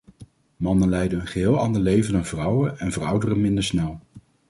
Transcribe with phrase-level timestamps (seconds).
[0.57, 3.99] Mannen leiden een geheel ander leven dan vrouwen en verouderen minder snel.